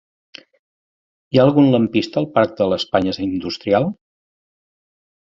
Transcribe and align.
Hi 0.39 0.45
ha 1.41 1.45
algun 1.49 1.69
lampista 1.77 2.21
al 2.23 2.29
parc 2.39 2.57
de 2.63 2.69
l'Espanya 2.73 3.17
Industrial? 3.31 3.89